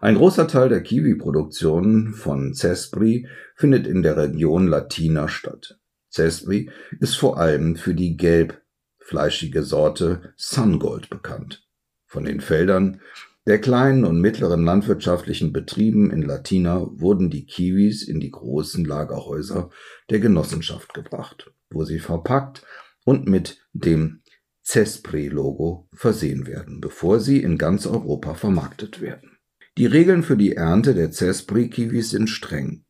Ein 0.00 0.16
großer 0.16 0.48
Teil 0.48 0.68
der 0.68 0.82
Kiwi-Produktion 0.82 2.14
von 2.14 2.54
Cespri 2.54 3.28
findet 3.54 3.86
in 3.86 4.02
der 4.02 4.16
Region 4.16 4.66
Latina 4.66 5.28
statt. 5.28 5.78
Cespri 6.10 6.70
ist 6.98 7.16
vor 7.16 7.38
allem 7.38 7.76
für 7.76 7.94
die 7.94 8.16
gelb-fleischige 8.16 9.62
Sorte 9.62 10.32
Sungold 10.36 11.08
bekannt. 11.08 11.64
Von 12.12 12.26
den 12.26 12.42
Feldern 12.42 13.00
der 13.46 13.58
kleinen 13.58 14.04
und 14.04 14.20
mittleren 14.20 14.64
landwirtschaftlichen 14.64 15.50
Betrieben 15.50 16.10
in 16.10 16.20
Latina 16.20 16.86
wurden 16.90 17.30
die 17.30 17.46
Kiwis 17.46 18.06
in 18.06 18.20
die 18.20 18.30
großen 18.30 18.84
Lagerhäuser 18.84 19.70
der 20.10 20.20
Genossenschaft 20.20 20.92
gebracht, 20.92 21.50
wo 21.70 21.84
sie 21.84 22.00
verpackt 22.00 22.66
und 23.06 23.30
mit 23.30 23.66
dem 23.72 24.20
Cespri-Logo 24.62 25.88
versehen 25.94 26.46
werden, 26.46 26.82
bevor 26.82 27.18
sie 27.18 27.42
in 27.42 27.56
ganz 27.56 27.86
Europa 27.86 28.34
vermarktet 28.34 29.00
werden. 29.00 29.38
Die 29.78 29.86
Regeln 29.86 30.22
für 30.22 30.36
die 30.36 30.52
Ernte 30.52 30.94
der 30.94 31.12
Cespri-Kiwis 31.12 32.10
sind 32.10 32.28
streng, 32.28 32.84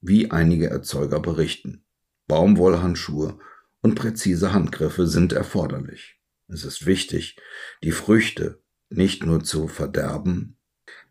wie 0.00 0.30
einige 0.30 0.70
Erzeuger 0.70 1.20
berichten. 1.20 1.84
Baumwollhandschuhe 2.28 3.38
und 3.82 3.94
präzise 3.94 4.54
Handgriffe 4.54 5.06
sind 5.06 5.34
erforderlich. 5.34 6.13
Es 6.48 6.64
ist 6.64 6.86
wichtig, 6.86 7.36
die 7.82 7.92
Früchte 7.92 8.60
nicht 8.90 9.24
nur 9.24 9.42
zu 9.42 9.68
verderben, 9.68 10.56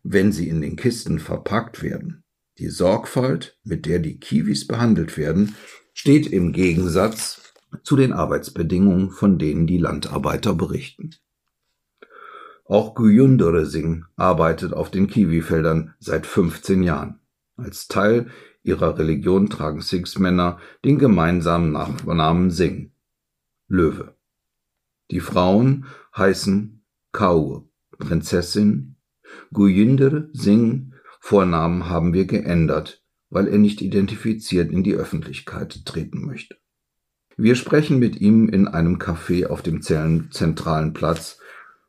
wenn 0.02 0.32
sie 0.32 0.48
in 0.48 0.60
den 0.60 0.76
Kisten 0.76 1.18
verpackt 1.18 1.82
werden. 1.82 2.22
Die 2.58 2.68
Sorgfalt, 2.68 3.58
mit 3.64 3.86
der 3.86 3.98
die 3.98 4.18
Kiwis 4.18 4.66
behandelt 4.66 5.18
werden, 5.18 5.56
steht 5.92 6.26
im 6.26 6.52
Gegensatz 6.52 7.52
zu 7.82 7.96
den 7.96 8.12
Arbeitsbedingungen, 8.12 9.10
von 9.10 9.38
denen 9.38 9.66
die 9.66 9.78
Landarbeiter 9.78 10.54
berichten. 10.54 11.10
Auch 12.66 12.94
Guyundere 12.94 13.66
Singh 13.66 14.06
arbeitet 14.16 14.72
auf 14.72 14.90
den 14.90 15.08
Kiwifeldern 15.08 15.94
seit 15.98 16.26
15 16.26 16.82
Jahren. 16.82 17.20
Als 17.56 17.88
Teil 17.88 18.30
ihrer 18.62 18.98
Religion 18.98 19.50
tragen 19.50 19.80
Sikhs-Männer 19.80 20.58
den 20.84 20.98
gemeinsamen 20.98 21.72
Nachnamen 21.72 22.50
Singh, 22.50 22.90
Löwe. 23.68 24.14
Die 25.10 25.20
Frauen 25.20 25.86
heißen 26.16 26.84
Kaur, 27.12 27.68
Prinzessin. 27.98 28.96
Guyinder 29.52 30.28
Singh 30.32 30.92
Vornamen 31.20 31.88
haben 31.88 32.12
wir 32.12 32.26
geändert, 32.26 33.02
weil 33.30 33.48
er 33.48 33.58
nicht 33.58 33.80
identifiziert 33.80 34.70
in 34.70 34.84
die 34.84 34.94
Öffentlichkeit 34.94 35.86
treten 35.86 36.26
möchte. 36.26 36.56
Wir 37.36 37.56
sprechen 37.56 37.98
mit 37.98 38.20
ihm 38.20 38.48
in 38.48 38.68
einem 38.68 38.98
Café 38.98 39.46
auf 39.46 39.62
dem 39.62 39.80
zentralen 39.82 40.92
Platz 40.92 41.38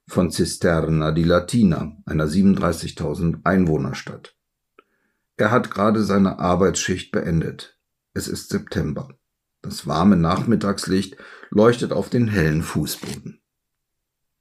von 0.07 0.31
Cisterna 0.31 1.11
di 1.11 1.23
Latina, 1.23 1.97
einer 2.05 2.27
37.000 2.27 3.41
Einwohnerstadt. 3.43 4.35
Er 5.37 5.51
hat 5.51 5.69
gerade 5.69 6.03
seine 6.03 6.39
Arbeitsschicht 6.39 7.11
beendet. 7.11 7.77
Es 8.13 8.27
ist 8.27 8.49
September. 8.49 9.09
Das 9.61 9.85
warme 9.85 10.15
Nachmittagslicht 10.15 11.17
leuchtet 11.49 11.91
auf 11.91 12.09
den 12.09 12.27
hellen 12.27 12.61
Fußboden. 12.61 13.41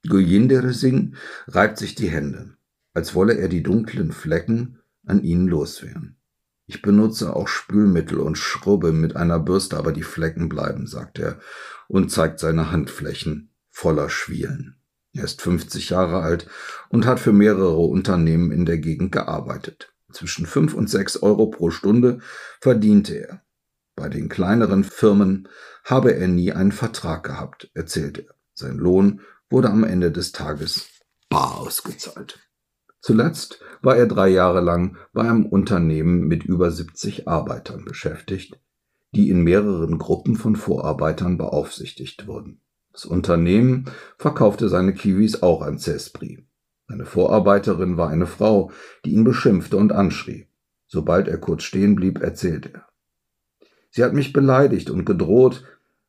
Gujindere 0.09 0.73
Singh 0.73 1.17
reibt 1.47 1.79
sich 1.79 1.95
die 1.95 2.11
Hände, 2.11 2.57
als 2.93 3.15
wolle 3.15 3.35
er 3.39 3.49
die 3.49 3.63
dunklen 3.63 4.13
Flecken 4.13 4.79
an 5.07 5.23
ihnen 5.23 5.49
loswerden. 5.49 6.17
Ich 6.67 6.83
benutze 6.83 7.37
auch 7.37 7.49
Spülmittel 7.49 8.19
und 8.19 8.39
schrubbe 8.39 8.93
mit 8.93 9.17
einer 9.17 9.39
Bürste, 9.39 9.77
aber 9.77 9.93
die 9.93 10.03
Flecken 10.03 10.49
bleiben, 10.49 10.87
sagt 10.87 11.19
er 11.19 11.39
und 11.89 12.11
zeigt 12.11 12.39
seine 12.39 12.71
Handflächen 12.71 13.51
voller 13.71 14.09
Schwielen. 14.09 14.77
Er 15.13 15.25
ist 15.25 15.43
50 15.43 15.91
Jahre 15.91 16.21
alt 16.21 16.49
und 16.89 17.07
hat 17.07 17.21
für 17.21 17.33
mehrere 17.33 17.77
Unternehmen 17.77 18.51
in 18.51 18.65
der 18.67 18.79
Gegend 18.79 19.13
gearbeitet. 19.13 19.93
Zwischen 20.13 20.47
5 20.47 20.75
und 20.75 20.89
6 20.89 21.23
Euro 21.23 21.47
pro 21.47 21.71
Stunde 21.71 22.21
verdiente 22.61 23.15
er. 23.15 23.44
Bei 23.97 24.09
den 24.09 24.29
kleineren 24.29 24.85
Firmen 24.85 25.49
habe 25.85 26.15
er 26.15 26.29
nie 26.29 26.53
einen 26.53 26.73
Vertrag 26.73 27.25
gehabt, 27.25 27.71
erzählt 27.75 28.19
er. 28.19 28.35
Sein 28.53 28.77
Lohn 28.77 29.21
wurde 29.51 29.71
am 29.71 29.85
Ende 29.85 30.11
des 30.11 30.33
Tages 30.33 30.89
bar 31.29 31.59
ausgezahlt. 31.61 32.41
Zuletzt 33.01 33.61
war 33.83 33.97
er 33.97 34.07
drei 34.07 34.29
Jahre 34.29 34.61
lang 34.61 34.97
bei 35.13 35.23
einem 35.23 35.47
Unternehmen 35.47 36.21
mit 36.21 36.45
über 36.45 36.71
70 36.71 37.29
Arbeitern 37.29 37.85
beschäftigt, 37.85 38.59
die 39.13 39.29
in 39.29 39.43
mehreren 39.43 39.99
Gruppen 39.99 40.37
von 40.37 40.57
Vorarbeitern 40.57 41.37
beaufsichtigt 41.37 42.27
wurden. 42.27 42.61
Das 42.93 43.05
Unternehmen 43.05 43.91
verkaufte 44.17 44.69
seine 44.69 44.95
Kiwis 44.95 45.43
auch 45.43 45.63
an 45.63 45.79
Cespri. 45.79 46.47
Eine 46.87 47.05
Vorarbeiterin 47.05 47.97
war 47.97 48.09
eine 48.09 48.27
Frau, 48.27 48.71
die 49.05 49.13
ihn 49.13 49.25
beschimpfte 49.25 49.77
und 49.77 49.93
anschrie. 49.93 50.47
Sobald 50.87 51.29
er 51.29 51.39
kurz 51.39 51.65
stehen 51.65 51.97
blieb, 51.97 52.21
erzählte 52.21 52.75
er. 52.75 52.87
Sie 53.95 54.03
hat 54.03 54.13
mich 54.13 54.33
beleidigt 54.33 54.91
und 54.91 55.05
gedroht, 55.05 55.63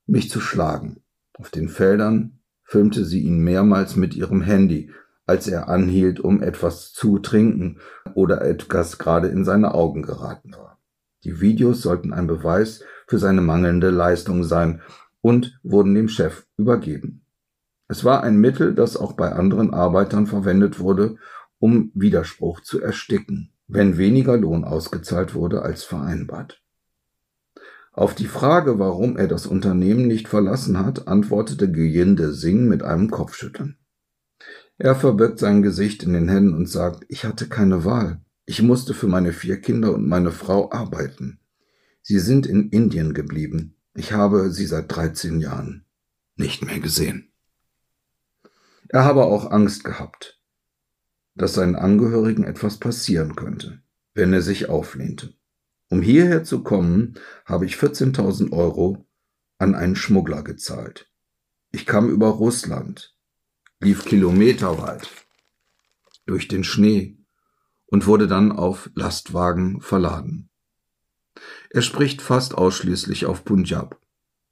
mich 0.08 0.32
zu 0.32 0.40
schlagen. 0.40 1.04
Auf 1.38 1.52
den 1.52 1.70
Feldern 1.70 2.40
filmte 2.64 3.06
sie 3.06 3.20
ihn 3.20 3.38
mehrmals 3.44 3.96
mit 3.96 4.16
ihrem 4.16 4.42
Handy, 4.42 4.90
als 5.28 5.48
er 5.48 5.70
anhielt, 5.70 6.20
um 6.20 6.42
etwas 6.42 6.94
zu 6.94 7.20
trinken 7.20 7.78
oder 8.16 8.42
etwas 8.42 8.98
gerade 8.98 9.28
in 9.28 9.46
seine 9.46 9.76
Augen 9.76 10.02
geraten 10.02 10.54
war. 10.54 10.80
Die 11.26 11.42
Videos 11.42 11.84
sollten 11.84 12.12
ein 12.12 12.26
Beweis 12.26 12.84
für 13.06 13.20
seine 13.20 13.42
mangelnde 13.42 13.92
Leistung 13.92 14.44
sein 14.44 14.82
und 15.22 15.60
wurden 15.62 15.94
dem 15.94 16.10
Chef 16.10 16.48
übergeben. 16.58 17.28
Es 17.88 18.04
war 18.04 18.24
ein 18.24 18.38
Mittel, 18.38 18.74
das 18.74 18.98
auch 18.98 19.14
bei 19.14 19.32
anderen 19.32 19.76
Arbeitern 19.76 20.26
verwendet 20.26 20.80
wurde, 20.80 21.18
um 21.60 21.92
Widerspruch 21.94 22.62
zu 22.62 22.82
ersticken, 22.82 23.54
wenn 23.68 24.00
weniger 24.00 24.38
Lohn 24.38 24.64
ausgezahlt 24.64 25.36
wurde 25.36 25.62
als 25.62 25.84
vereinbart. 25.84 26.65
Auf 27.96 28.14
die 28.14 28.28
Frage, 28.28 28.78
warum 28.78 29.16
er 29.16 29.30
das 29.30 29.48
Unternehmen 29.48 30.06
nicht 30.06 30.28
verlassen 30.28 30.78
hat, 30.78 31.08
antwortete 31.08 31.72
Guyinde 31.72 32.34
Singh 32.34 32.68
mit 32.68 32.84
einem 32.84 33.10
Kopfschütteln. 33.10 33.78
Er 34.78 34.96
verbirgt 34.96 35.40
sein 35.40 35.62
Gesicht 35.62 36.04
in 36.04 36.12
den 36.12 36.28
Händen 36.28 36.54
und 36.54 36.70
sagt, 36.70 37.06
ich 37.08 37.24
hatte 37.24 37.48
keine 37.48 37.86
Wahl. 37.86 38.20
Ich 38.46 38.62
musste 38.62 38.94
für 38.94 39.08
meine 39.08 39.32
vier 39.32 39.62
Kinder 39.62 39.94
und 39.94 40.10
meine 40.10 40.32
Frau 40.32 40.74
arbeiten. 40.74 41.40
Sie 42.02 42.20
sind 42.20 42.46
in 42.46 42.70
Indien 42.70 43.14
geblieben. 43.14 43.78
Ich 43.94 44.12
habe 44.12 44.52
sie 44.52 44.66
seit 44.66 44.94
13 44.94 45.40
Jahren 45.40 45.86
nicht 46.36 46.66
mehr 46.66 46.82
gesehen. 46.82 47.32
Er 48.90 49.06
habe 49.06 49.24
auch 49.24 49.50
Angst 49.50 49.86
gehabt, 49.86 50.42
dass 51.34 51.54
seinen 51.54 51.78
Angehörigen 51.78 52.44
etwas 52.44 52.78
passieren 52.78 53.38
könnte, 53.38 53.82
wenn 54.14 54.34
er 54.34 54.42
sich 54.42 54.68
auflehnte. 54.68 55.34
Um 55.90 56.02
hierher 56.02 56.44
zu 56.44 56.64
kommen, 56.64 57.16
habe 57.46 57.66
ich 57.66 57.76
14.000 57.76 58.52
Euro 58.52 59.06
an 59.58 59.76
einen 59.76 59.96
Schmuggler 59.96 60.44
gezahlt. 60.44 61.10
Ich 61.72 61.86
kam 61.86 62.10
über 62.10 62.28
Russland, 62.28 63.16
lief 63.80 64.06
kilometerweit 64.06 65.10
durch 66.26 66.48
den 66.48 66.64
Schnee 66.64 67.18
und 67.86 68.08
wurde 68.08 68.28
dann 68.28 68.52
auf 68.52 68.90
Lastwagen 68.96 69.82
verladen. 69.82 70.50
Er 71.70 71.82
spricht 71.82 72.22
fast 72.22 72.56
ausschließlich 72.56 73.26
auf 73.26 73.44
Punjab. 73.44 74.00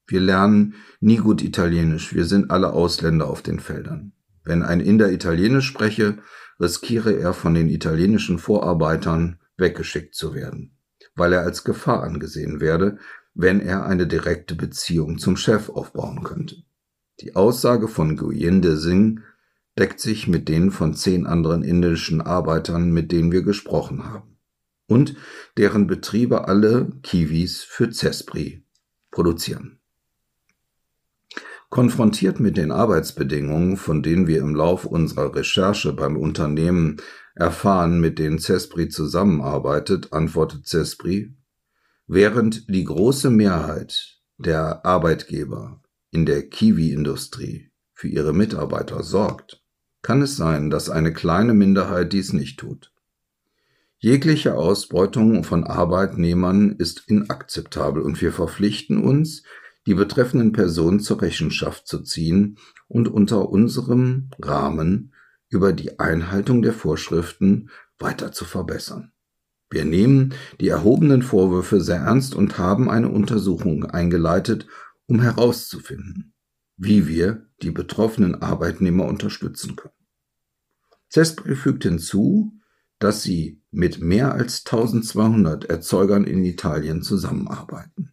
Wir 0.06 0.20
lernen 0.20 0.76
nie 1.00 1.18
gut 1.18 1.42
Italienisch, 1.42 2.14
wir 2.14 2.26
sind 2.26 2.52
alle 2.52 2.74
Ausländer 2.74 3.28
auf 3.28 3.42
den 3.42 3.60
Feldern. 3.60 4.12
Wenn 4.44 4.62
ein 4.62 4.82
Inder 4.82 5.12
Italienisch 5.12 5.66
spreche, 5.66 6.18
riskiere 6.60 7.14
er 7.14 7.34
von 7.34 7.54
den 7.54 7.70
italienischen 7.70 8.38
Vorarbeitern 8.38 9.40
weggeschickt 9.58 10.14
zu 10.14 10.34
werden, 10.34 10.73
weil 11.16 11.34
er 11.34 11.42
als 11.42 11.64
Gefahr 11.64 12.04
angesehen 12.04 12.60
werde, 12.60 12.98
wenn 13.34 13.60
er 13.60 13.86
eine 13.86 14.08
direkte 14.08 14.56
Beziehung 14.56 15.18
zum 15.18 15.38
Chef 15.38 15.70
aufbauen 15.70 16.24
könnte. 16.24 16.58
Die 17.20 17.36
Aussage 17.36 17.88
von 17.88 18.18
Guyende 18.18 18.78
Singh 18.78 19.22
deckt 19.78 20.00
sich 20.00 20.28
mit 20.28 20.50
denen 20.50 20.72
von 20.72 20.94
zehn 20.94 21.26
anderen 21.26 21.64
indischen 21.64 22.22
Arbeitern, 22.22 22.92
mit 22.92 23.12
denen 23.12 23.32
wir 23.32 23.44
gesprochen 23.44 24.06
haben, 24.06 24.38
und 24.88 25.16
deren 25.58 25.88
Betriebe 25.88 26.48
alle 26.48 26.92
Kiwis 27.02 27.64
für 27.64 27.92
Cespri 27.92 28.64
produzieren. 29.12 29.80
Konfrontiert 31.70 32.40
mit 32.40 32.56
den 32.56 32.72
Arbeitsbedingungen, 32.72 33.78
von 33.78 34.04
denen 34.04 34.28
wir 34.28 34.40
im 34.40 34.54
Lauf 34.54 34.86
unserer 34.86 35.34
Recherche 35.34 35.94
beim 35.94 36.18
Unternehmen 36.18 36.98
erfahren, 37.36 38.00
mit 38.00 38.20
denen 38.20 38.40
Cespri 38.40 38.90
zusammenarbeitet, 38.90 40.14
antwortet 40.14 40.68
Cespri, 40.68 41.34
während 42.08 42.70
die 42.70 42.84
große 42.84 43.30
Mehrheit 43.30 44.18
der 44.38 44.86
Arbeitgeber 44.86 45.82
in 46.12 46.26
der 46.26 46.48
Kiwi-Industrie 46.50 47.72
für 47.94 48.08
ihre 48.08 48.34
Mitarbeiter 48.34 49.04
sorgt, 49.04 49.64
kann 50.02 50.22
es 50.22 50.36
sein, 50.36 50.70
dass 50.70 50.90
eine 50.90 51.14
kleine 51.14 51.54
Minderheit 51.54 52.14
dies 52.14 52.34
nicht 52.34 52.60
tut. 52.60 52.92
Jegliche 53.98 54.56
Ausbeutung 54.56 55.46
von 55.46 55.64
Arbeitnehmern 55.64 56.76
ist 56.78 57.08
inakzeptabel 57.08 58.04
und 58.04 58.22
wir 58.22 58.34
verpflichten 58.34 59.02
uns, 59.02 59.44
die 59.86 59.94
betreffenden 59.94 60.52
Personen 60.52 61.00
zur 61.00 61.22
Rechenschaft 61.22 61.88
zu 61.88 62.02
ziehen 62.02 62.58
und 62.88 63.08
unter 63.08 63.50
unserem 63.50 64.30
Rahmen 64.42 65.13
über 65.54 65.72
die 65.72 66.00
Einhaltung 66.00 66.62
der 66.62 66.74
Vorschriften 66.74 67.70
weiter 68.00 68.32
zu 68.32 68.44
verbessern. 68.44 69.12
Wir 69.70 69.86
nehmen 69.86 70.34
die 70.60 70.68
erhobenen 70.68 71.22
Vorwürfe 71.22 71.80
sehr 71.80 71.98
ernst 71.98 72.36
und 72.36 72.58
haben 72.58 72.90
eine 72.90 73.10
Untersuchung 73.10 73.86
eingeleitet, 73.86 74.68
um 75.06 75.22
herauszufinden, 75.22 76.34
wie 76.78 77.08
wir 77.08 77.48
die 77.62 77.72
betroffenen 77.72 78.42
Arbeitnehmer 78.42 79.06
unterstützen 79.06 79.76
können. 79.76 79.94
Cespri 81.12 81.56
fügt 81.56 81.84
hinzu, 81.84 82.54
dass 83.00 83.22
sie 83.22 83.62
mit 83.72 84.00
mehr 84.00 84.34
als 84.34 84.66
1200 84.66 85.66
Erzeugern 85.66 86.24
in 86.24 86.44
Italien 86.44 87.02
zusammenarbeiten, 87.02 88.12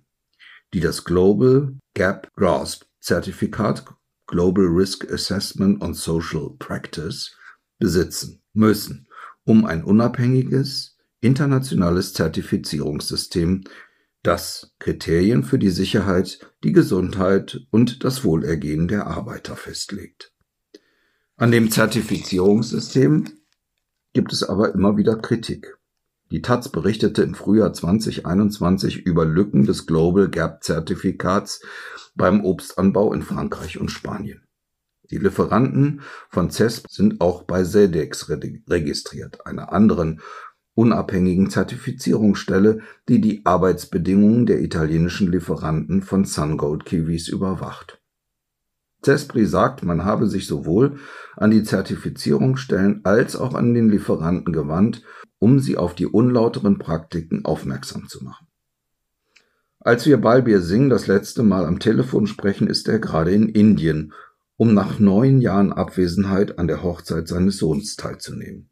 die 0.74 0.80
das 0.80 1.04
Global 1.04 1.76
Gap 1.94 2.30
Grasp 2.36 2.84
Zertifikat 3.00 3.84
Global 4.30 4.66
Risk 4.66 5.10
Assessment 5.10 5.82
on 5.82 5.92
Social 5.92 6.50
Practice 6.60 7.36
besitzen 7.80 8.40
müssen, 8.52 9.08
um 9.42 9.66
ein 9.66 9.82
unabhängiges, 9.82 10.96
internationales 11.20 12.14
Zertifizierungssystem, 12.14 13.64
das 14.22 14.72
Kriterien 14.78 15.42
für 15.42 15.58
die 15.58 15.70
Sicherheit, 15.70 16.38
die 16.62 16.70
Gesundheit 16.70 17.66
und 17.70 18.04
das 18.04 18.22
Wohlergehen 18.22 18.86
der 18.86 19.08
Arbeiter 19.08 19.56
festlegt. 19.56 20.32
An 21.36 21.50
dem 21.50 21.68
Zertifizierungssystem 21.68 23.24
gibt 24.12 24.32
es 24.32 24.44
aber 24.44 24.72
immer 24.72 24.96
wieder 24.96 25.16
Kritik. 25.16 25.76
Die 26.30 26.42
Taz 26.42 26.68
berichtete 26.68 27.22
im 27.22 27.34
Frühjahr 27.34 27.72
2021 27.72 29.04
über 29.04 29.24
Lücken 29.24 29.66
des 29.66 29.86
Global 29.86 30.28
Gap 30.28 30.62
Zertifikats 30.62 31.60
beim 32.14 32.44
Obstanbau 32.44 33.12
in 33.12 33.22
Frankreich 33.22 33.80
und 33.80 33.90
Spanien. 33.90 34.42
Die 35.10 35.18
Lieferanten 35.18 36.02
von 36.28 36.50
CESP 36.50 36.86
sind 36.88 37.20
auch 37.20 37.42
bei 37.42 37.64
SEDEX 37.64 38.28
registriert, 38.28 39.44
einer 39.44 39.72
anderen 39.72 40.20
unabhängigen 40.74 41.50
Zertifizierungsstelle, 41.50 42.78
die 43.08 43.20
die 43.20 43.44
Arbeitsbedingungen 43.44 44.46
der 44.46 44.62
italienischen 44.62 45.32
Lieferanten 45.32 46.00
von 46.00 46.24
Sungold 46.24 46.84
Kiwis 46.84 47.26
überwacht. 47.26 48.00
Cespri 49.04 49.46
sagt, 49.46 49.82
man 49.82 50.04
habe 50.04 50.28
sich 50.28 50.46
sowohl 50.46 50.98
an 51.36 51.50
die 51.50 51.64
Zertifizierungsstellen 51.64 53.00
als 53.04 53.34
auch 53.34 53.54
an 53.54 53.74
den 53.74 53.88
Lieferanten 53.88 54.52
gewandt, 54.52 55.02
um 55.40 55.58
sie 55.58 55.76
auf 55.76 55.96
die 55.96 56.06
unlauteren 56.06 56.78
Praktiken 56.78 57.44
aufmerksam 57.44 58.06
zu 58.08 58.22
machen. 58.22 58.46
Als 59.80 60.06
wir 60.06 60.18
Balbir 60.18 60.60
Singh 60.60 60.90
das 60.90 61.06
letzte 61.06 61.42
Mal 61.42 61.64
am 61.64 61.80
Telefon 61.80 62.28
sprechen, 62.28 62.68
ist 62.68 62.86
er 62.86 62.98
gerade 62.98 63.32
in 63.32 63.48
Indien, 63.48 64.12
um 64.56 64.74
nach 64.74 64.98
neun 64.98 65.40
Jahren 65.40 65.72
Abwesenheit 65.72 66.58
an 66.58 66.68
der 66.68 66.82
Hochzeit 66.82 67.26
seines 67.26 67.56
Sohns 67.56 67.96
teilzunehmen. 67.96 68.68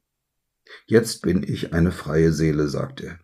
Jetzt 0.87 1.23
bin 1.23 1.43
ich 1.43 1.73
eine 1.73 1.93
freie 1.93 2.33
Seele, 2.33 2.69
sagt 2.69 3.01
er. 3.01 3.19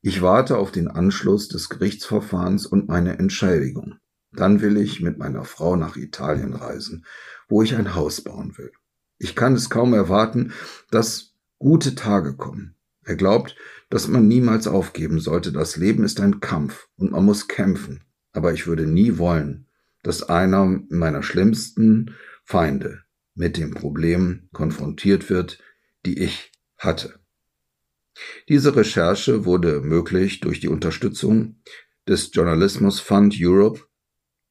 Ich 0.00 0.22
warte 0.22 0.58
auf 0.58 0.70
den 0.70 0.86
Anschluss 0.86 1.48
des 1.48 1.68
Gerichtsverfahrens 1.68 2.66
und 2.66 2.86
meine 2.86 3.18
Entschädigung. 3.18 3.96
Dann 4.30 4.60
will 4.60 4.76
ich 4.76 5.00
mit 5.00 5.18
meiner 5.18 5.42
Frau 5.42 5.74
nach 5.74 5.96
Italien 5.96 6.54
reisen, 6.54 7.04
wo 7.48 7.62
ich 7.62 7.74
ein 7.74 7.96
Haus 7.96 8.20
bauen 8.20 8.56
will. 8.56 8.70
Ich 9.18 9.34
kann 9.34 9.54
es 9.54 9.68
kaum 9.68 9.94
erwarten, 9.94 10.52
dass 10.92 11.27
gute 11.58 11.94
Tage 11.94 12.36
kommen. 12.36 12.74
Er 13.02 13.16
glaubt, 13.16 13.56
dass 13.90 14.08
man 14.08 14.28
niemals 14.28 14.66
aufgeben 14.66 15.18
sollte. 15.18 15.52
Das 15.52 15.76
Leben 15.76 16.04
ist 16.04 16.20
ein 16.20 16.40
Kampf 16.40 16.88
und 16.96 17.12
man 17.12 17.24
muss 17.24 17.48
kämpfen. 17.48 18.04
Aber 18.32 18.52
ich 18.52 18.66
würde 18.66 18.86
nie 18.86 19.18
wollen, 19.18 19.66
dass 20.02 20.22
einer 20.22 20.80
meiner 20.90 21.22
schlimmsten 21.22 22.14
Feinde 22.44 23.02
mit 23.34 23.56
dem 23.56 23.72
Problem 23.72 24.48
konfrontiert 24.52 25.30
wird, 25.30 25.58
die 26.04 26.18
ich 26.18 26.52
hatte. 26.76 27.18
Diese 28.48 28.74
Recherche 28.76 29.44
wurde 29.44 29.80
möglich 29.80 30.40
durch 30.40 30.60
die 30.60 30.68
Unterstützung 30.68 31.62
des 32.06 32.30
Journalismus 32.32 33.00
Fund 33.00 33.36
Europe 33.38 33.80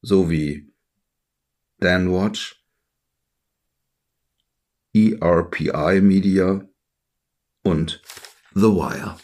sowie 0.00 0.72
Danwatch, 1.78 2.64
ERPI 4.94 6.00
Media 6.00 6.68
und 7.68 8.00
The 8.54 8.62
Wire. 8.62 9.18